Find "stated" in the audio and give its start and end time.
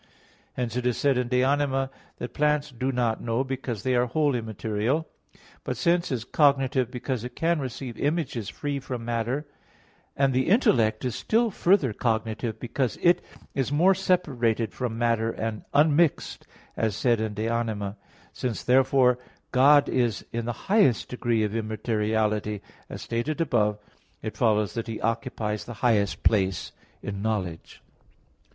23.03-23.39